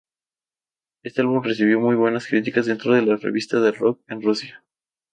[1.03, 4.63] Este álbum recibió muy buenas críticas dentro de las revistas de rock en Rusia.